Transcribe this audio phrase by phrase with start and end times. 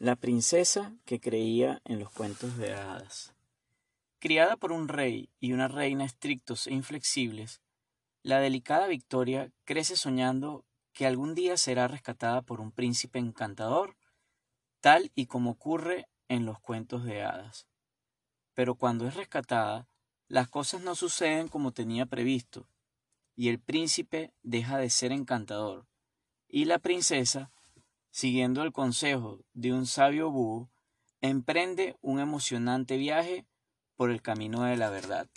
[0.00, 3.34] La princesa que creía en los cuentos de hadas.
[4.20, 7.60] Criada por un rey y una reina estrictos e inflexibles,
[8.22, 13.96] la delicada Victoria crece soñando que algún día será rescatada por un príncipe encantador,
[14.80, 17.66] tal y como ocurre en los cuentos de hadas.
[18.54, 19.88] Pero cuando es rescatada,
[20.28, 22.68] las cosas no suceden como tenía previsto,
[23.34, 25.88] y el príncipe deja de ser encantador,
[26.46, 27.50] y la princesa
[28.18, 30.68] siguiendo el consejo de un sabio búho,
[31.20, 33.46] emprende un emocionante viaje
[33.94, 35.28] por el camino de la verdad,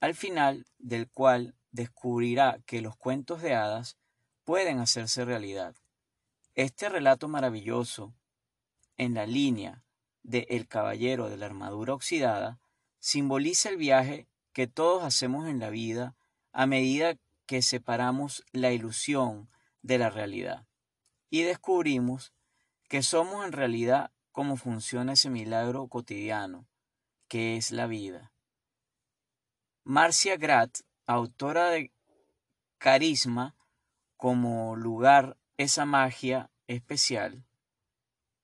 [0.00, 3.96] al final del cual descubrirá que los cuentos de hadas
[4.42, 5.76] pueden hacerse realidad.
[6.56, 8.12] Este relato maravilloso,
[8.96, 9.84] en la línea
[10.24, 12.58] de El Caballero de la Armadura Oxidada,
[12.98, 16.16] simboliza el viaje que todos hacemos en la vida
[16.50, 17.14] a medida
[17.46, 19.48] que separamos la ilusión
[19.82, 20.66] de la realidad
[21.34, 22.32] y descubrimos
[22.88, 26.68] que somos en realidad cómo funciona ese milagro cotidiano,
[27.26, 28.32] que es la vida.
[29.82, 31.90] Marcia Grat, autora de
[32.78, 33.56] Carisma
[34.16, 37.44] como lugar esa magia especial,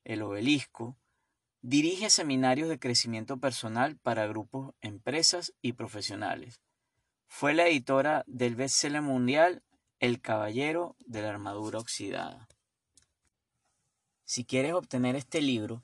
[0.02, 0.96] el obelisco,
[1.62, 6.60] dirige seminarios de crecimiento personal para grupos, empresas y profesionales.
[7.28, 9.62] Fue la editora del bestseller mundial
[10.00, 12.48] El Caballero de la Armadura Oxidada.
[14.30, 15.82] Si quieres obtener este libro,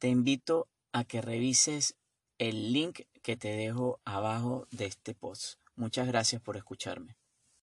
[0.00, 1.94] te invito a que revises
[2.38, 5.60] el link que te dejo abajo de este post.
[5.76, 7.16] Muchas gracias por escucharme.